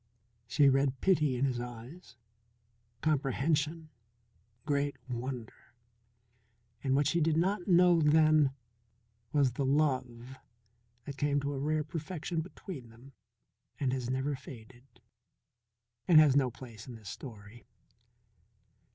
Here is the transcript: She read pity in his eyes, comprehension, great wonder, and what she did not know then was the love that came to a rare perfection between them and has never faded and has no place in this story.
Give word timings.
She 0.47 0.67
read 0.67 0.99
pity 0.99 1.35
in 1.35 1.45
his 1.45 1.59
eyes, 1.59 2.15
comprehension, 3.01 3.89
great 4.65 4.97
wonder, 5.07 5.75
and 6.83 6.95
what 6.95 7.05
she 7.05 7.21
did 7.21 7.37
not 7.37 7.67
know 7.67 8.01
then 8.01 8.49
was 9.31 9.51
the 9.51 9.63
love 9.63 10.39
that 11.05 11.17
came 11.17 11.39
to 11.41 11.53
a 11.53 11.59
rare 11.59 11.83
perfection 11.83 12.41
between 12.41 12.89
them 12.89 13.13
and 13.79 13.93
has 13.93 14.09
never 14.09 14.33
faded 14.35 15.01
and 16.07 16.19
has 16.19 16.35
no 16.35 16.49
place 16.49 16.87
in 16.87 16.95
this 16.95 17.09
story. 17.09 17.67